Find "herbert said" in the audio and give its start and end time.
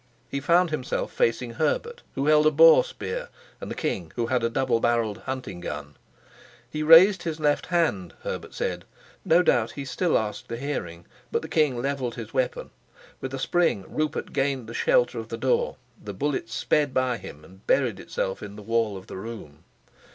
8.23-8.85